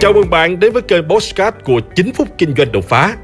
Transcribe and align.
Chào 0.00 0.12
mừng 0.12 0.30
bạn 0.30 0.60
đến 0.60 0.72
với 0.72 0.82
kênh 0.82 1.08
Postcard 1.08 1.56
của 1.64 1.80
9 1.80 2.12
phút 2.12 2.28
kinh 2.38 2.54
doanh 2.56 2.72
đột 2.72 2.88
phá. 2.88 3.16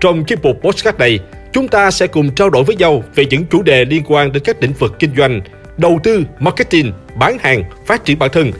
Trong 0.00 0.24
chiếc 0.24 0.44
mục 0.44 0.56
Postcard 0.62 0.98
này, 0.98 1.18
chúng 1.52 1.68
ta 1.68 1.90
sẽ 1.90 2.06
cùng 2.06 2.34
trao 2.34 2.50
đổi 2.50 2.64
với 2.64 2.76
nhau 2.76 3.04
về 3.14 3.26
những 3.30 3.44
chủ 3.46 3.62
đề 3.62 3.84
liên 3.84 4.02
quan 4.06 4.32
đến 4.32 4.42
các 4.42 4.62
lĩnh 4.62 4.72
vực 4.72 4.94
kinh 4.98 5.16
doanh, 5.16 5.40
đầu 5.76 5.98
tư, 6.02 6.22
marketing, 6.38 6.92
bán 7.16 7.38
hàng, 7.38 7.64
phát 7.86 8.04
triển 8.04 8.18
bản 8.18 8.30
thân, 8.32 8.52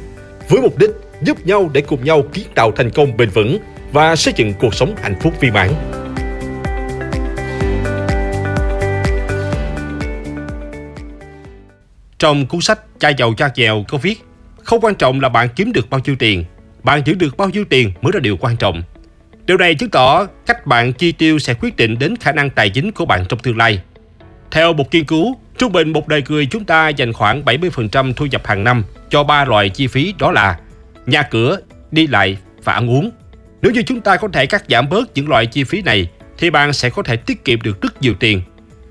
với 0.49 0.61
mục 0.61 0.79
đích 0.79 0.91
giúp 1.23 1.47
nhau 1.47 1.71
để 1.73 1.81
cùng 1.81 2.05
nhau 2.05 2.23
kiến 2.33 2.47
tạo 2.55 2.73
thành 2.73 2.91
công 2.91 3.17
bền 3.17 3.31
vững 3.31 3.59
và 3.93 4.17
xây 4.17 4.35
dựng 4.37 4.53
cuộc 4.61 4.75
sống 4.75 4.95
hạnh 5.03 5.17
phúc 5.21 5.41
viên 5.41 5.53
mãn. 5.53 5.71
Trong 12.19 12.47
cuốn 12.47 12.61
sách 12.61 12.81
Cha 12.99 13.09
giàu 13.09 13.35
cha 13.37 13.51
dèo 13.57 13.85
có 13.89 13.99
viết, 13.99 14.25
không 14.63 14.81
quan 14.81 14.95
trọng 14.95 15.21
là 15.21 15.29
bạn 15.29 15.49
kiếm 15.57 15.73
được 15.73 15.91
bao 15.91 16.01
nhiêu 16.05 16.17
tiền, 16.19 16.45
bạn 16.83 17.03
giữ 17.05 17.15
được 17.15 17.37
bao 17.37 17.49
nhiêu 17.49 17.65
tiền 17.65 17.93
mới 18.03 18.13
là 18.15 18.21
điều 18.21 18.37
quan 18.37 18.57
trọng. 18.57 18.83
Điều 19.47 19.57
này 19.57 19.75
chứng 19.75 19.91
tỏ 19.91 20.27
cách 20.47 20.67
bạn 20.67 20.93
chi 20.93 21.13
tiêu 21.13 21.39
sẽ 21.39 21.55
quyết 21.55 21.77
định 21.77 21.99
đến 21.99 22.17
khả 22.17 22.33
năng 22.33 22.51
tài 22.51 22.71
chính 22.71 22.93
của 22.93 23.05
bạn 23.05 23.25
trong 23.29 23.39
tương 23.39 23.57
lai. 23.57 23.81
Theo 24.51 24.73
một 24.73 24.95
nghiên 24.95 25.05
cứu, 25.05 25.37
trung 25.59 25.73
bình 25.73 25.93
một 25.93 26.09
đời 26.09 26.23
người 26.29 26.47
chúng 26.47 26.65
ta 26.65 26.89
dành 26.89 27.13
khoảng 27.13 27.45
70% 27.45 28.13
thu 28.13 28.27
nhập 28.27 28.47
hàng 28.47 28.65
năm 28.65 28.85
cho 29.11 29.25
ba 29.25 29.45
loại 29.45 29.69
chi 29.69 29.87
phí 29.87 30.15
đó 30.19 30.33
là 30.33 30.59
nhà 31.07 31.23
cửa, 31.23 31.59
đi 31.91 32.07
lại 32.07 32.37
và 32.65 32.73
ăn 32.73 32.91
uống. 32.91 33.11
Nếu 33.63 33.73
như 33.73 33.83
chúng 33.83 34.01
ta 34.01 34.17
có 34.17 34.29
thể 34.33 34.47
cắt 34.47 34.65
giảm 34.69 34.89
bớt 34.89 35.15
những 35.15 35.29
loại 35.29 35.47
chi 35.47 35.65
phí 35.65 35.83
này 35.83 36.09
thì 36.39 36.51
bạn 36.51 36.73
sẽ 36.73 36.91
có 36.91 37.03
thể 37.03 37.17
tiết 37.17 37.45
kiệm 37.45 37.63
được 37.63 37.83
rất 37.83 38.03
nhiều 38.03 38.15
tiền. 38.21 38.43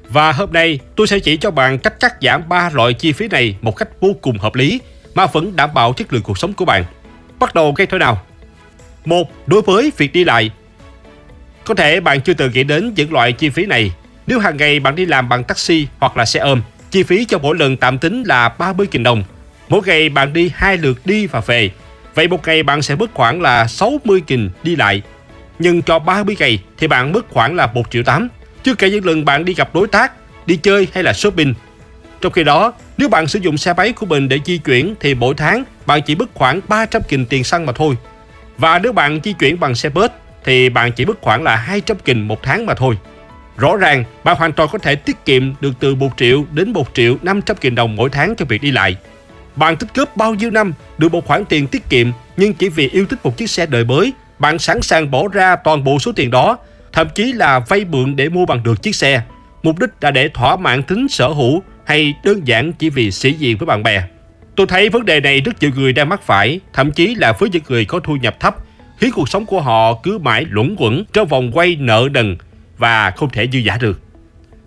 Và 0.09 0.31
hôm 0.31 0.51
nay 0.51 0.79
tôi 0.95 1.07
sẽ 1.07 1.19
chỉ 1.19 1.37
cho 1.37 1.51
bạn 1.51 1.79
cách 1.79 1.99
cắt 1.99 2.15
giảm 2.21 2.49
ba 2.49 2.69
loại 2.73 2.93
chi 2.93 3.11
phí 3.11 3.27
này 3.27 3.57
một 3.61 3.75
cách 3.75 3.89
vô 4.01 4.15
cùng 4.21 4.37
hợp 4.37 4.55
lý 4.55 4.81
mà 5.15 5.25
vẫn 5.25 5.55
đảm 5.55 5.73
bảo 5.73 5.93
chất 5.93 6.13
lượng 6.13 6.23
cuộc 6.23 6.37
sống 6.37 6.53
của 6.53 6.65
bạn. 6.65 6.85
Bắt 7.39 7.55
đầu 7.55 7.73
ngay 7.77 7.87
thôi 7.87 7.99
nào. 7.99 8.21
Một, 9.05 9.47
đối 9.47 9.61
với 9.61 9.91
việc 9.97 10.13
đi 10.13 10.23
lại. 10.23 10.51
Có 11.65 11.73
thể 11.75 11.99
bạn 11.99 12.21
chưa 12.21 12.33
từng 12.33 12.51
nghĩ 12.53 12.63
đến 12.63 12.93
những 12.95 13.13
loại 13.13 13.31
chi 13.31 13.49
phí 13.49 13.65
này. 13.65 13.91
Nếu 14.27 14.39
hàng 14.39 14.57
ngày 14.57 14.79
bạn 14.79 14.95
đi 14.95 15.05
làm 15.05 15.29
bằng 15.29 15.43
taxi 15.43 15.87
hoặc 15.99 16.17
là 16.17 16.25
xe 16.25 16.39
ôm, 16.39 16.61
chi 16.91 17.03
phí 17.03 17.25
cho 17.25 17.39
mỗi 17.39 17.57
lần 17.57 17.77
tạm 17.77 17.97
tính 17.97 18.23
là 18.23 18.55
30.000 18.57 19.03
đồng. 19.03 19.23
Mỗi 19.69 19.81
ngày 19.85 20.09
bạn 20.09 20.33
đi 20.33 20.51
hai 20.55 20.77
lượt 20.77 20.99
đi 21.05 21.27
và 21.27 21.39
về. 21.39 21.71
Vậy 22.15 22.27
một 22.27 22.47
ngày 22.47 22.63
bạn 22.63 22.81
sẽ 22.81 22.95
mất 22.95 23.13
khoảng 23.13 23.41
là 23.41 23.63
60.000 23.63 24.49
đi 24.63 24.75
lại. 24.75 25.01
Nhưng 25.59 25.81
cho 25.81 25.99
30 25.99 26.35
ngày 26.39 26.59
thì 26.77 26.87
bạn 26.87 27.11
mất 27.11 27.25
khoảng 27.29 27.55
là 27.55 27.67
1 27.67 27.91
triệu 27.91 28.03
8. 28.03 28.27
Chưa 28.63 28.75
kể 28.75 28.89
những 28.89 29.05
lần 29.05 29.25
bạn 29.25 29.45
đi 29.45 29.53
gặp 29.53 29.69
đối 29.73 29.87
tác, 29.87 30.11
đi 30.45 30.57
chơi 30.57 30.87
hay 30.93 31.03
là 31.03 31.13
shopping. 31.13 31.53
Trong 32.21 32.31
khi 32.31 32.43
đó, 32.43 32.73
nếu 32.97 33.09
bạn 33.09 33.27
sử 33.27 33.39
dụng 33.39 33.57
xe 33.57 33.73
máy 33.73 33.93
của 33.93 34.05
mình 34.05 34.29
để 34.29 34.39
di 34.45 34.57
chuyển 34.57 34.95
thì 34.99 35.15
mỗi 35.15 35.33
tháng 35.37 35.63
bạn 35.85 36.01
chỉ 36.01 36.15
mất 36.15 36.29
khoảng 36.33 36.61
300 36.67 37.01
nghìn 37.09 37.25
tiền 37.25 37.43
xăng 37.43 37.65
mà 37.65 37.73
thôi. 37.73 37.95
Và 38.57 38.79
nếu 38.79 38.93
bạn 38.93 39.19
di 39.23 39.33
chuyển 39.33 39.59
bằng 39.59 39.75
xe 39.75 39.89
bus 39.89 40.11
thì 40.45 40.69
bạn 40.69 40.91
chỉ 40.91 41.05
mất 41.05 41.21
khoảng 41.21 41.43
là 41.43 41.55
200 41.55 41.97
nghìn 42.05 42.27
một 42.27 42.43
tháng 42.43 42.65
mà 42.65 42.73
thôi. 42.73 42.97
Rõ 43.57 43.75
ràng, 43.75 44.03
bạn 44.23 44.37
hoàn 44.37 44.51
toàn 44.51 44.69
có 44.71 44.77
thể 44.77 44.95
tiết 44.95 45.25
kiệm 45.25 45.53
được 45.61 45.71
từ 45.79 45.95
1 45.95 46.09
triệu 46.17 46.45
đến 46.51 46.73
1 46.73 46.87
triệu 46.93 47.17
500 47.21 47.57
nghìn 47.61 47.75
đồng 47.75 47.95
mỗi 47.95 48.09
tháng 48.09 48.35
cho 48.35 48.45
việc 48.45 48.61
đi 48.61 48.71
lại. 48.71 48.95
Bạn 49.55 49.77
tích 49.77 49.89
góp 49.95 50.17
bao 50.17 50.33
nhiêu 50.33 50.51
năm 50.51 50.73
được 50.97 51.11
một 51.11 51.25
khoản 51.25 51.45
tiền 51.45 51.67
tiết 51.67 51.89
kiệm 51.89 52.07
nhưng 52.37 52.53
chỉ 52.53 52.69
vì 52.69 52.89
yêu 52.89 53.05
thích 53.05 53.19
một 53.23 53.37
chiếc 53.37 53.49
xe 53.49 53.65
đời 53.65 53.83
mới, 53.83 54.13
bạn 54.39 54.59
sẵn 54.59 54.81
sàng 54.81 55.11
bỏ 55.11 55.27
ra 55.33 55.55
toàn 55.55 55.83
bộ 55.83 55.99
số 55.99 56.11
tiền 56.15 56.31
đó, 56.31 56.57
thậm 56.93 57.07
chí 57.15 57.33
là 57.33 57.59
vay 57.59 57.85
mượn 57.85 58.15
để 58.15 58.29
mua 58.29 58.45
bằng 58.45 58.63
được 58.63 58.81
chiếc 58.81 58.95
xe. 58.95 59.21
Mục 59.63 59.79
đích 59.79 59.89
là 60.01 60.11
để 60.11 60.29
thỏa 60.33 60.55
mãn 60.55 60.83
tính 60.83 61.07
sở 61.07 61.27
hữu 61.27 61.63
hay 61.87 62.13
đơn 62.23 62.47
giản 62.47 62.73
chỉ 62.73 62.89
vì 62.89 63.11
sĩ 63.11 63.31
diện 63.31 63.57
với 63.57 63.65
bạn 63.65 63.83
bè. 63.83 64.03
Tôi 64.55 64.67
thấy 64.67 64.89
vấn 64.89 65.05
đề 65.05 65.19
này 65.19 65.41
rất 65.41 65.61
nhiều 65.61 65.71
người 65.75 65.93
đang 65.93 66.09
mắc 66.09 66.21
phải, 66.21 66.59
thậm 66.73 66.91
chí 66.91 67.15
là 67.15 67.33
với 67.39 67.49
những 67.49 67.63
người 67.67 67.85
có 67.85 67.99
thu 67.99 68.15
nhập 68.15 68.39
thấp, 68.39 68.55
khiến 68.97 69.11
cuộc 69.15 69.29
sống 69.29 69.45
của 69.45 69.61
họ 69.61 69.93
cứ 70.03 70.17
mãi 70.17 70.45
luẩn 70.49 70.75
quẩn 70.77 71.03
trong 71.13 71.27
vòng 71.27 71.51
quay 71.51 71.75
nợ 71.75 72.07
nần 72.11 72.37
và 72.77 73.11
không 73.11 73.29
thể 73.29 73.47
dư 73.53 73.59
giả 73.59 73.77
được. 73.81 74.01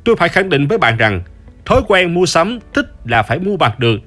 Tôi 0.05 0.17
phải 0.17 0.29
khẳng 0.29 0.49
định 0.49 0.67
với 0.67 0.79
bạn 0.79 0.97
rằng, 0.97 1.23
thói 1.65 1.81
quen 1.89 2.15
mua 2.15 2.27
sắm 2.27 2.59
thích 2.75 2.87
là 3.05 3.23
phải 3.23 3.39
mua 3.39 3.57
bằng 3.57 3.73
được, 3.79 4.01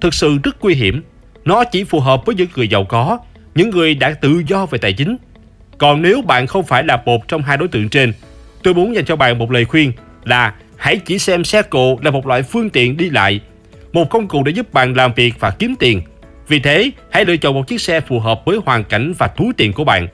thực 0.00 0.14
sự 0.14 0.38
rất 0.42 0.56
nguy 0.60 0.74
hiểm. 0.74 1.02
Nó 1.44 1.64
chỉ 1.64 1.84
phù 1.84 2.00
hợp 2.00 2.26
với 2.26 2.34
những 2.34 2.48
người 2.56 2.68
giàu 2.68 2.84
có, 2.84 3.18
những 3.54 3.70
người 3.70 3.94
đã 3.94 4.10
tự 4.10 4.42
do 4.46 4.66
về 4.66 4.78
tài 4.78 4.92
chính. 4.92 5.16
Còn 5.78 6.02
nếu 6.02 6.22
bạn 6.22 6.46
không 6.46 6.66
phải 6.66 6.84
là 6.84 7.02
một 7.04 7.28
trong 7.28 7.42
hai 7.42 7.56
đối 7.56 7.68
tượng 7.68 7.88
trên, 7.88 8.12
tôi 8.62 8.74
muốn 8.74 8.94
dành 8.94 9.04
cho 9.04 9.16
bạn 9.16 9.38
một 9.38 9.50
lời 9.50 9.64
khuyên 9.64 9.92
là 10.24 10.54
hãy 10.80 10.96
chỉ 10.96 11.18
xem 11.18 11.44
xe 11.44 11.62
cộ 11.62 11.98
là 12.02 12.10
một 12.10 12.26
loại 12.26 12.42
phương 12.42 12.70
tiện 12.70 12.96
đi 12.96 13.10
lại, 13.10 13.40
một 13.92 14.10
công 14.10 14.28
cụ 14.28 14.42
để 14.42 14.52
giúp 14.52 14.72
bạn 14.72 14.94
làm 14.94 15.14
việc 15.14 15.34
và 15.40 15.50
kiếm 15.50 15.74
tiền. 15.78 16.02
Vì 16.48 16.60
thế, 16.60 16.90
hãy 17.10 17.24
lựa 17.24 17.36
chọn 17.36 17.54
một 17.54 17.66
chiếc 17.66 17.80
xe 17.80 18.00
phù 18.00 18.20
hợp 18.20 18.44
với 18.44 18.58
hoàn 18.66 18.84
cảnh 18.84 19.12
và 19.18 19.26
túi 19.26 19.52
tiền 19.56 19.72
của 19.72 19.84
bạn. 19.84 20.08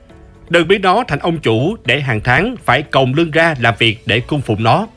Đừng 0.49 0.67
biến 0.67 0.81
nó 0.81 1.03
thành 1.07 1.19
ông 1.19 1.37
chủ 1.39 1.75
để 1.85 2.01
hàng 2.01 2.21
tháng 2.23 2.55
phải 2.65 2.81
còng 2.81 3.13
lưng 3.13 3.31
ra 3.31 3.55
làm 3.59 3.73
việc 3.79 3.97
để 4.05 4.19
cung 4.19 4.41
phụng 4.41 4.63
nó. 4.63 4.87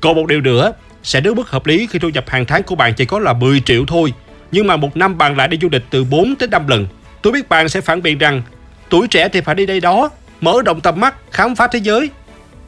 Còn 0.00 0.16
một 0.16 0.26
điều 0.26 0.40
nữa, 0.40 0.72
sẽ 1.02 1.20
đỡ 1.20 1.34
bất 1.34 1.48
hợp 1.50 1.66
lý 1.66 1.86
khi 1.86 1.98
thu 1.98 2.08
nhập 2.08 2.24
hàng 2.28 2.44
tháng 2.44 2.62
của 2.62 2.74
bạn 2.74 2.94
chỉ 2.94 3.04
có 3.04 3.18
là 3.18 3.32
10 3.32 3.60
triệu 3.60 3.84
thôi, 3.86 4.12
nhưng 4.52 4.66
mà 4.66 4.76
một 4.76 4.96
năm 4.96 5.18
bạn 5.18 5.36
lại 5.36 5.48
đi 5.48 5.58
du 5.62 5.68
lịch 5.72 5.84
từ 5.90 6.04
4 6.04 6.34
đến 6.40 6.50
5 6.50 6.68
lần. 6.68 6.86
Tôi 7.22 7.32
biết 7.32 7.48
bạn 7.48 7.68
sẽ 7.68 7.80
phản 7.80 8.02
biện 8.02 8.18
rằng, 8.18 8.42
tuổi 8.90 9.08
trẻ 9.08 9.28
thì 9.28 9.40
phải 9.40 9.54
đi 9.54 9.66
đây 9.66 9.80
đó, 9.80 10.10
mở 10.40 10.54
rộng 10.66 10.80
tầm 10.80 11.00
mắt, 11.00 11.14
khám 11.30 11.54
phá 11.54 11.66
thế 11.66 11.78
giới. 11.78 12.10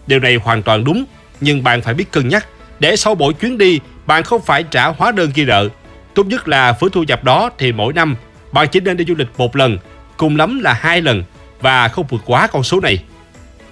Điều 0.06 0.20
này 0.20 0.36
hoàn 0.36 0.62
toàn 0.62 0.84
đúng, 0.84 1.04
nhưng 1.42 1.62
bạn 1.62 1.82
phải 1.82 1.94
biết 1.94 2.10
cân 2.10 2.28
nhắc 2.28 2.46
để 2.80 2.96
sau 2.96 3.14
mỗi 3.14 3.32
chuyến 3.32 3.58
đi 3.58 3.80
bạn 4.06 4.22
không 4.22 4.42
phải 4.42 4.62
trả 4.62 4.86
hóa 4.86 5.12
đơn 5.12 5.30
ghi 5.34 5.44
nợ. 5.44 5.68
Tốt 6.14 6.26
nhất 6.26 6.48
là 6.48 6.72
với 6.80 6.90
thu 6.90 7.02
nhập 7.02 7.24
đó 7.24 7.50
thì 7.58 7.72
mỗi 7.72 7.92
năm 7.92 8.16
bạn 8.52 8.68
chỉ 8.68 8.80
nên 8.80 8.96
đi 8.96 9.04
du 9.08 9.14
lịch 9.14 9.28
một 9.36 9.56
lần, 9.56 9.78
cùng 10.16 10.36
lắm 10.36 10.60
là 10.60 10.72
hai 10.72 11.02
lần 11.02 11.24
và 11.60 11.88
không 11.88 12.06
vượt 12.08 12.22
quá 12.24 12.46
con 12.46 12.62
số 12.62 12.80
này. 12.80 13.04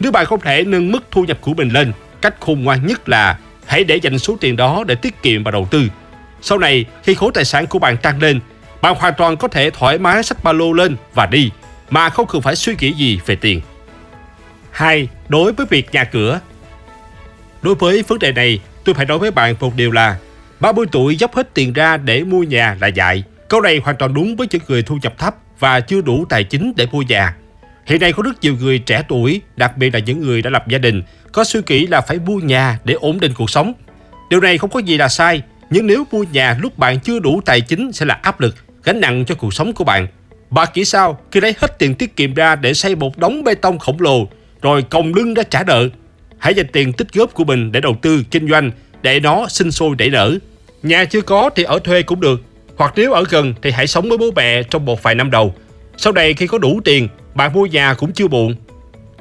Nếu 0.01 0.13
bạn 0.13 0.27
không 0.27 0.41
thể 0.41 0.65
nâng 0.65 0.93
mức 0.93 1.05
thu 1.11 1.25
nhập 1.25 1.39
của 1.41 1.55
mình 1.55 1.69
lên, 1.69 1.93
cách 2.21 2.35
khôn 2.41 2.65
ngoan 2.65 2.87
nhất 2.87 3.09
là 3.09 3.39
hãy 3.67 3.85
để 3.85 3.97
dành 3.97 4.19
số 4.19 4.37
tiền 4.41 4.57
đó 4.57 4.85
để 4.87 4.95
tiết 4.95 5.23
kiệm 5.23 5.45
và 5.45 5.51
đầu 5.51 5.69
tư. 5.71 5.83
Sau 6.43 6.59
này, 6.59 6.85
khi 7.03 7.15
khối 7.15 7.31
tài 7.35 7.45
sản 7.45 7.67
của 7.67 7.79
bạn 7.79 7.97
tăng 7.97 8.23
lên, 8.23 8.41
bạn 8.83 8.95
hoàn 8.99 9.15
toàn 9.19 9.37
có 9.37 9.49
thể 9.49 9.71
thoải 9.71 9.99
mái 9.99 10.23
xách 10.23 10.45
ba 10.45 10.53
lô 10.53 10.73
lên 10.73 10.97
và 11.15 11.27
đi 11.27 11.51
mà 11.91 12.11
không 12.11 12.27
cần 12.27 12.43
phải 12.43 12.57
suy 12.57 12.75
nghĩ 12.81 12.93
gì 12.93 13.21
về 13.27 13.37
tiền. 13.37 13.61
2. 14.71 15.09
Đối 15.29 15.53
với 15.53 15.67
việc 15.71 15.93
nhà 15.93 16.05
cửa, 16.05 16.41
Đối 17.63 17.75
với 17.75 18.03
vấn 18.03 18.19
đề 18.19 18.33
này, 18.33 18.61
tôi 18.85 18.95
phải 18.95 19.07
nói 19.07 19.19
với 19.19 19.31
bạn 19.31 19.55
một 19.61 19.77
điều 19.77 19.91
là 19.91 20.19
30 20.61 20.87
tuổi 20.93 21.17
dốc 21.17 21.35
hết 21.35 21.55
tiền 21.55 21.73
ra 21.73 21.97
để 21.97 22.25
mua 22.25 22.43
nhà 22.43 22.77
là 22.81 22.87
dại. 22.87 23.25
Câu 23.49 23.61
này 23.61 23.81
hoàn 23.85 23.97
toàn 23.97 24.15
đúng 24.15 24.37
với 24.37 24.47
những 24.51 24.63
người 24.69 24.83
thu 24.83 24.99
nhập 25.03 25.19
thấp 25.19 25.35
và 25.59 25.81
chưa 25.81 26.01
đủ 26.01 26.25
tài 26.29 26.45
chính 26.45 26.73
để 26.77 26.87
mua 26.93 27.03
nhà. 27.03 27.37
Hiện 27.87 28.01
nay 28.01 28.13
có 28.13 28.23
rất 28.23 28.41
nhiều 28.43 28.57
người 28.61 28.79
trẻ 28.79 29.03
tuổi, 29.09 29.41
đặc 29.57 29.77
biệt 29.77 29.95
là 29.95 29.99
những 29.99 30.21
người 30.21 30.43
đã 30.43 30.51
lập 30.51 30.69
gia 30.69 30.79
đình, 30.79 31.03
có 31.33 31.45
suy 31.45 31.61
nghĩ 31.67 31.87
là 31.87 32.01
phải 32.01 32.19
mua 32.19 32.39
nhà 32.39 32.79
để 32.85 32.95
ổn 32.95 33.21
định 33.21 33.33
cuộc 33.35 33.51
sống. 33.51 33.73
Điều 34.31 34.41
này 34.41 34.59
không 34.59 34.71
có 34.71 34.81
gì 34.81 34.97
là 34.97 35.09
sai, 35.09 35.43
nhưng 35.71 35.87
nếu 35.87 36.05
mua 36.11 36.25
nhà 36.33 36.57
lúc 36.61 36.79
bạn 36.79 37.01
chưa 37.01 37.19
đủ 37.19 37.41
tài 37.45 37.61
chính 37.61 37.93
sẽ 37.93 38.07
là 38.07 38.19
áp 38.23 38.41
lực, 38.41 38.55
gánh 38.85 39.01
nặng 39.01 39.25
cho 39.25 39.35
cuộc 39.35 39.55
sống 39.55 39.73
của 39.73 39.85
bạn. 39.85 40.07
Bà 40.51 40.67
kỹ 40.67 40.85
sao 40.85 41.21
khi 41.31 41.41
lấy 41.41 41.55
hết 41.59 41.79
tiền 41.79 41.95
tiết 41.95 42.17
kiệm 42.17 42.35
ra 42.35 42.57
để 42.57 42.75
xây 42.75 42.95
một 42.95 43.19
đống 43.19 43.45
bê 43.45 43.55
tông 43.55 43.79
khổng 43.79 44.01
lồ, 44.01 44.29
rồi 44.63 44.83
còng 44.83 45.15
lưng 45.15 45.35
ra 45.35 45.43
trả 45.43 45.63
nợ? 45.65 45.89
Hãy 46.41 46.55
dành 46.55 46.67
tiền 46.73 46.93
tích 46.93 47.13
góp 47.13 47.35
của 47.35 47.45
mình 47.45 47.73
để 47.73 47.81
đầu 47.81 47.97
tư, 48.03 48.23
kinh 48.31 48.49
doanh, 48.49 48.71
để 49.03 49.21
nó 49.21 49.47
sinh 49.49 49.71
sôi 49.71 49.95
đẩy 49.97 50.11
nở. 50.11 50.39
Nhà 50.83 51.05
chưa 51.05 51.21
có 51.21 51.51
thì 51.57 51.63
ở 51.63 51.79
thuê 51.79 52.03
cũng 52.03 52.21
được, 52.21 52.41
hoặc 52.77 52.93
nếu 52.97 53.13
ở 53.13 53.25
gần 53.31 53.55
thì 53.63 53.71
hãy 53.71 53.87
sống 53.87 54.09
với 54.09 54.19
bố 54.19 54.31
mẹ 54.37 54.63
trong 54.63 54.85
một 54.85 55.03
vài 55.03 55.15
năm 55.15 55.31
đầu. 55.31 55.55
Sau 55.97 56.13
này 56.13 56.35
khi 56.35 56.47
có 56.47 56.59
đủ 56.59 56.81
tiền, 56.85 57.09
bạn 57.35 57.53
mua 57.53 57.67
nhà 57.67 57.95
cũng 57.95 58.13
chưa 58.13 58.29
buồn. 58.29 58.55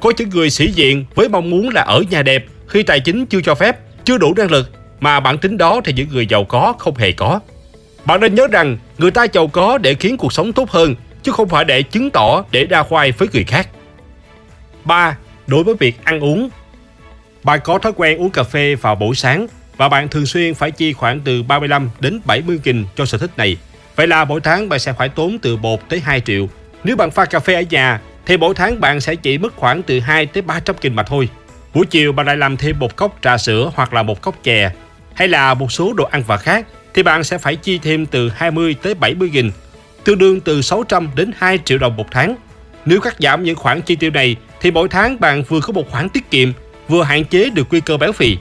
Có 0.00 0.12
những 0.16 0.30
người 0.30 0.50
sĩ 0.50 0.72
diện 0.72 1.04
với 1.14 1.28
mong 1.28 1.50
muốn 1.50 1.68
là 1.68 1.82
ở 1.82 2.02
nhà 2.10 2.22
đẹp 2.22 2.44
khi 2.68 2.82
tài 2.82 3.00
chính 3.00 3.26
chưa 3.26 3.40
cho 3.40 3.54
phép, 3.54 3.76
chưa 4.04 4.18
đủ 4.18 4.34
năng 4.36 4.50
lực, 4.50 4.70
mà 5.00 5.20
bản 5.20 5.38
tính 5.38 5.56
đó 5.56 5.80
thì 5.84 5.92
những 5.92 6.08
người 6.08 6.26
giàu 6.26 6.44
có 6.44 6.74
không 6.78 6.96
hề 6.96 7.12
có. 7.12 7.40
Bạn 8.04 8.20
nên 8.20 8.34
nhớ 8.34 8.46
rằng 8.46 8.78
người 8.98 9.10
ta 9.10 9.26
giàu 9.32 9.48
có 9.48 9.78
để 9.78 9.94
khiến 9.94 10.16
cuộc 10.16 10.32
sống 10.32 10.52
tốt 10.52 10.70
hơn, 10.70 10.94
chứ 11.22 11.32
không 11.32 11.48
phải 11.48 11.64
để 11.64 11.82
chứng 11.82 12.10
tỏ 12.10 12.44
để 12.50 12.64
đa 12.64 12.82
khoai 12.82 13.12
với 13.12 13.28
người 13.32 13.44
khác. 13.44 13.68
3. 14.84 15.16
Đối 15.46 15.64
với 15.64 15.74
việc 15.74 16.04
ăn 16.04 16.20
uống 16.20 16.50
bạn 17.44 17.60
có 17.64 17.78
thói 17.78 17.92
quen 17.96 18.18
uống 18.18 18.30
cà 18.30 18.42
phê 18.42 18.74
vào 18.74 18.94
buổi 18.94 19.14
sáng 19.14 19.46
và 19.76 19.88
bạn 19.88 20.08
thường 20.08 20.26
xuyên 20.26 20.54
phải 20.54 20.70
chi 20.70 20.92
khoảng 20.92 21.20
từ 21.20 21.42
35 21.42 21.90
đến 22.00 22.20
70 22.24 22.60
nghìn 22.64 22.84
cho 22.96 23.04
sở 23.04 23.18
thích 23.18 23.30
này. 23.36 23.56
Vậy 23.96 24.06
là 24.06 24.24
mỗi 24.24 24.40
tháng 24.40 24.68
bạn 24.68 24.78
sẽ 24.78 24.92
phải 24.92 25.08
tốn 25.08 25.38
từ 25.38 25.56
1 25.56 25.88
tới 25.88 26.00
2 26.00 26.20
triệu. 26.20 26.48
Nếu 26.84 26.96
bạn 26.96 27.10
pha 27.10 27.24
cà 27.24 27.38
phê 27.40 27.54
ở 27.54 27.62
nhà 27.70 28.00
thì 28.26 28.36
mỗi 28.36 28.54
tháng 28.54 28.80
bạn 28.80 29.00
sẽ 29.00 29.14
chỉ 29.14 29.38
mất 29.38 29.56
khoảng 29.56 29.82
từ 29.82 30.00
2 30.00 30.26
tới 30.26 30.42
300 30.42 30.76
nghìn 30.82 30.94
mà 30.94 31.02
thôi. 31.02 31.28
Buổi 31.74 31.86
chiều 31.86 32.12
bạn 32.12 32.26
lại 32.26 32.36
làm 32.36 32.56
thêm 32.56 32.78
một 32.78 32.96
cốc 32.96 33.18
trà 33.22 33.38
sữa 33.38 33.70
hoặc 33.74 33.92
là 33.92 34.02
một 34.02 34.20
cốc 34.20 34.34
chè 34.42 34.70
hay 35.14 35.28
là 35.28 35.54
một 35.54 35.72
số 35.72 35.92
đồ 35.92 36.04
ăn 36.04 36.22
vặt 36.26 36.36
khác 36.36 36.66
thì 36.94 37.02
bạn 37.02 37.24
sẽ 37.24 37.38
phải 37.38 37.56
chi 37.56 37.78
thêm 37.78 38.06
từ 38.06 38.28
20 38.28 38.76
tới 38.82 38.94
70 38.94 39.30
nghìn, 39.32 39.50
tương 40.04 40.18
đương 40.18 40.40
từ 40.40 40.62
600 40.62 41.10
đến 41.14 41.30
2 41.36 41.58
triệu 41.64 41.78
đồng 41.78 41.96
một 41.96 42.06
tháng. 42.10 42.36
Nếu 42.84 43.00
cắt 43.00 43.16
giảm 43.18 43.44
những 43.44 43.56
khoản 43.56 43.82
chi 43.82 43.96
tiêu 43.96 44.10
này 44.10 44.36
thì 44.60 44.70
mỗi 44.70 44.88
tháng 44.88 45.20
bạn 45.20 45.42
vừa 45.42 45.60
có 45.60 45.72
một 45.72 45.90
khoản 45.90 46.08
tiết 46.08 46.30
kiệm 46.30 46.52
vừa 46.90 47.02
hạn 47.02 47.24
chế 47.24 47.50
được 47.50 47.66
nguy 47.70 47.80
cơ 47.80 47.96
béo 47.96 48.12
phì. 48.12 48.36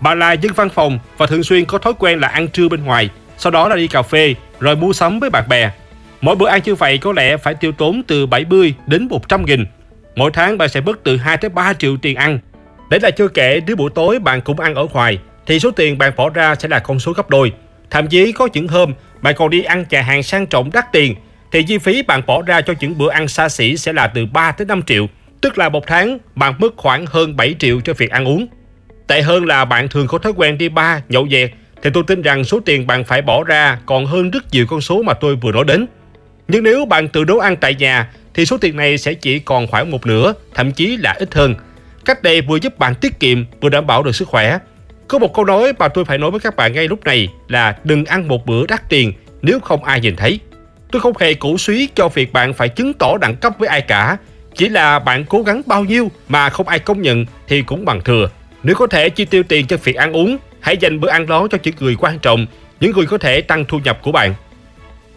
Bà 0.00 0.14
là 0.14 0.32
dân 0.32 0.52
văn 0.52 0.68
phòng 0.68 0.98
và 1.18 1.26
thường 1.26 1.42
xuyên 1.42 1.64
có 1.64 1.78
thói 1.78 1.92
quen 1.98 2.20
là 2.20 2.28
ăn 2.28 2.48
trưa 2.48 2.68
bên 2.68 2.84
ngoài, 2.84 3.08
sau 3.38 3.50
đó 3.50 3.68
là 3.68 3.76
đi 3.76 3.86
cà 3.86 4.02
phê 4.02 4.34
rồi 4.60 4.76
mua 4.76 4.92
sắm 4.92 5.20
với 5.20 5.30
bạn 5.30 5.48
bè. 5.48 5.70
Mỗi 6.20 6.36
bữa 6.36 6.48
ăn 6.48 6.60
như 6.64 6.74
vậy 6.74 6.98
có 6.98 7.12
lẽ 7.12 7.36
phải 7.36 7.54
tiêu 7.54 7.72
tốn 7.72 8.02
từ 8.06 8.26
70 8.26 8.74
đến 8.86 9.08
100 9.10 9.44
nghìn. 9.44 9.64
Mỗi 10.16 10.30
tháng 10.34 10.58
bạn 10.58 10.68
sẽ 10.68 10.80
mất 10.80 11.00
từ 11.04 11.16
2 11.16 11.36
tới 11.36 11.48
3 11.48 11.72
triệu 11.72 11.96
tiền 11.96 12.16
ăn. 12.16 12.38
Đấy 12.90 13.00
là 13.00 13.10
chưa 13.10 13.28
kể 13.28 13.60
nếu 13.66 13.76
buổi 13.76 13.90
tối 13.94 14.18
bạn 14.18 14.40
cũng 14.40 14.60
ăn 14.60 14.74
ở 14.74 14.86
ngoài 14.92 15.18
thì 15.46 15.60
số 15.60 15.70
tiền 15.70 15.98
bạn 15.98 16.12
bỏ 16.16 16.28
ra 16.28 16.54
sẽ 16.54 16.68
là 16.68 16.78
con 16.78 17.00
số 17.00 17.12
gấp 17.12 17.30
đôi. 17.30 17.52
Thậm 17.90 18.06
chí 18.06 18.32
có 18.32 18.48
những 18.52 18.68
hôm 18.68 18.92
bạn 19.22 19.34
còn 19.38 19.50
đi 19.50 19.62
ăn 19.62 19.84
nhà 19.90 20.02
hàng 20.02 20.22
sang 20.22 20.46
trọng 20.46 20.70
đắt 20.72 20.92
tiền 20.92 21.14
thì 21.52 21.62
chi 21.62 21.78
phí 21.78 22.02
bạn 22.02 22.22
bỏ 22.26 22.42
ra 22.42 22.60
cho 22.60 22.74
những 22.80 22.98
bữa 22.98 23.10
ăn 23.10 23.28
xa 23.28 23.48
xỉ 23.48 23.76
sẽ 23.76 23.92
là 23.92 24.06
từ 24.06 24.26
3 24.26 24.52
tới 24.52 24.66
5 24.66 24.82
triệu. 24.82 25.06
Tức 25.40 25.58
là 25.58 25.68
một 25.68 25.86
tháng 25.86 26.18
bạn 26.34 26.54
mất 26.58 26.76
khoảng 26.76 27.06
hơn 27.06 27.36
7 27.36 27.54
triệu 27.58 27.80
cho 27.80 27.92
việc 27.94 28.10
ăn 28.10 28.28
uống. 28.28 28.46
Tệ 29.06 29.22
hơn 29.22 29.46
là 29.46 29.64
bạn 29.64 29.88
thường 29.88 30.06
có 30.06 30.18
thói 30.18 30.32
quen 30.36 30.58
đi 30.58 30.68
bar, 30.68 31.02
nhậu 31.08 31.26
nhẹt 31.26 31.50
thì 31.82 31.90
tôi 31.94 32.04
tin 32.06 32.22
rằng 32.22 32.44
số 32.44 32.60
tiền 32.60 32.86
bạn 32.86 33.04
phải 33.04 33.22
bỏ 33.22 33.44
ra 33.44 33.78
còn 33.86 34.06
hơn 34.06 34.30
rất 34.30 34.44
nhiều 34.52 34.66
con 34.66 34.80
số 34.80 35.02
mà 35.02 35.14
tôi 35.14 35.36
vừa 35.36 35.52
nói 35.52 35.64
đến. 35.64 35.86
Nhưng 36.48 36.64
nếu 36.64 36.84
bạn 36.84 37.08
tự 37.08 37.24
nấu 37.24 37.40
ăn 37.40 37.56
tại 37.56 37.74
nhà 37.74 38.10
thì 38.34 38.46
số 38.46 38.58
tiền 38.58 38.76
này 38.76 38.98
sẽ 38.98 39.14
chỉ 39.14 39.38
còn 39.38 39.66
khoảng 39.66 39.90
một 39.90 40.06
nửa, 40.06 40.32
thậm 40.54 40.72
chí 40.72 40.96
là 40.96 41.12
ít 41.12 41.34
hơn. 41.34 41.54
Cách 42.04 42.22
đây 42.22 42.40
vừa 42.40 42.56
giúp 42.56 42.78
bạn 42.78 42.94
tiết 42.94 43.20
kiệm 43.20 43.44
vừa 43.60 43.68
đảm 43.68 43.86
bảo 43.86 44.02
được 44.02 44.16
sức 44.16 44.28
khỏe. 44.28 44.58
Có 45.08 45.18
một 45.18 45.34
câu 45.34 45.44
nói 45.44 45.72
mà 45.78 45.88
tôi 45.88 46.04
phải 46.04 46.18
nói 46.18 46.30
với 46.30 46.40
các 46.40 46.56
bạn 46.56 46.72
ngay 46.72 46.88
lúc 46.88 47.04
này 47.04 47.28
là 47.48 47.76
đừng 47.84 48.04
ăn 48.04 48.28
một 48.28 48.46
bữa 48.46 48.66
đắt 48.66 48.88
tiền 48.88 49.12
nếu 49.42 49.60
không 49.60 49.84
ai 49.84 50.00
nhìn 50.00 50.16
thấy. 50.16 50.40
Tôi 50.92 51.00
không 51.00 51.12
hề 51.20 51.34
cổ 51.34 51.58
suý 51.58 51.88
cho 51.94 52.08
việc 52.08 52.32
bạn 52.32 52.54
phải 52.54 52.68
chứng 52.68 52.92
tỏ 52.92 53.16
đẳng 53.20 53.36
cấp 53.36 53.52
với 53.58 53.68
ai 53.68 53.80
cả. 53.80 54.16
Chỉ 54.56 54.68
là 54.68 54.98
bạn 54.98 55.24
cố 55.24 55.42
gắng 55.42 55.62
bao 55.66 55.84
nhiêu 55.84 56.10
mà 56.28 56.50
không 56.50 56.68
ai 56.68 56.78
công 56.78 57.02
nhận 57.02 57.24
thì 57.48 57.62
cũng 57.62 57.84
bằng 57.84 58.00
thừa. 58.04 58.30
Nếu 58.62 58.74
có 58.74 58.86
thể 58.86 59.08
chi 59.08 59.24
tiêu 59.24 59.42
tiền 59.42 59.66
cho 59.66 59.76
việc 59.76 59.96
ăn 59.96 60.12
uống, 60.12 60.38
hãy 60.60 60.76
dành 60.76 61.00
bữa 61.00 61.08
ăn 61.08 61.26
đó 61.26 61.48
cho 61.50 61.58
những 61.62 61.74
người 61.80 61.96
quan 61.98 62.18
trọng, 62.18 62.46
những 62.80 62.92
người 62.92 63.06
có 63.06 63.18
thể 63.18 63.40
tăng 63.40 63.64
thu 63.64 63.78
nhập 63.84 63.98
của 64.02 64.12
bạn. 64.12 64.34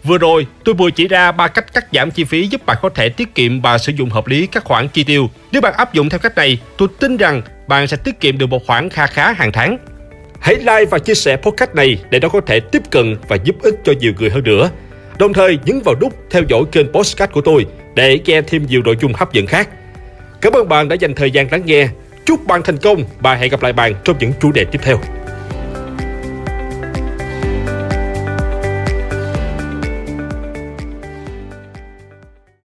Vừa 0.04 0.18
rồi, 0.18 0.46
tôi 0.64 0.74
vừa 0.74 0.90
chỉ 0.90 1.08
ra 1.08 1.32
ba 1.32 1.48
cách 1.48 1.72
cắt 1.72 1.86
giảm 1.92 2.10
chi 2.10 2.24
phí 2.24 2.46
giúp 2.46 2.66
bạn 2.66 2.76
có 2.82 2.88
thể 2.88 3.08
tiết 3.08 3.34
kiệm 3.34 3.60
và 3.60 3.78
sử 3.78 3.92
dụng 3.92 4.10
hợp 4.10 4.26
lý 4.26 4.46
các 4.46 4.64
khoản 4.64 4.88
chi 4.88 5.04
tiêu. 5.04 5.30
Nếu 5.52 5.62
bạn 5.62 5.74
áp 5.76 5.94
dụng 5.94 6.08
theo 6.08 6.18
cách 6.18 6.36
này, 6.36 6.58
tôi 6.76 6.88
tin 7.00 7.16
rằng 7.16 7.42
bạn 7.66 7.86
sẽ 7.86 7.96
tiết 7.96 8.20
kiệm 8.20 8.38
được 8.38 8.46
một 8.46 8.66
khoản 8.66 8.90
kha 8.90 9.06
khá 9.06 9.32
hàng 9.32 9.52
tháng. 9.52 9.78
Hãy 10.40 10.56
like 10.56 10.84
và 10.90 10.98
chia 10.98 11.14
sẻ 11.14 11.36
podcast 11.36 11.74
này 11.74 11.98
để 12.10 12.20
nó 12.20 12.28
có 12.28 12.40
thể 12.40 12.60
tiếp 12.60 12.82
cận 12.90 13.16
và 13.28 13.36
giúp 13.44 13.56
ích 13.62 13.74
cho 13.84 13.92
nhiều 14.00 14.12
người 14.18 14.30
hơn 14.30 14.44
nữa. 14.44 14.70
Đồng 15.18 15.32
thời 15.32 15.58
nhấn 15.64 15.80
vào 15.84 15.94
nút 16.00 16.14
theo 16.30 16.42
dõi 16.48 16.62
kênh 16.72 16.92
podcast 16.92 17.30
của 17.32 17.40
tôi 17.40 17.66
để 17.94 18.20
nghe 18.24 18.42
thêm 18.42 18.66
nhiều 18.66 18.82
nội 18.82 18.96
dung 19.00 19.12
hấp 19.14 19.32
dẫn 19.32 19.46
khác. 19.46 19.68
Cảm 20.40 20.52
ơn 20.52 20.68
bạn 20.68 20.88
đã 20.88 20.96
dành 20.96 21.14
thời 21.14 21.30
gian 21.30 21.50
lắng 21.50 21.62
nghe. 21.64 21.88
Chúc 22.26 22.46
bạn 22.46 22.62
thành 22.62 22.76
công 22.76 23.04
và 23.20 23.34
hẹn 23.34 23.50
gặp 23.50 23.62
lại 23.62 23.72
bạn 23.72 23.94
trong 24.04 24.16
những 24.18 24.32
chủ 24.40 24.52
đề 24.52 24.64
tiếp 24.64 24.78
theo. 24.82 24.98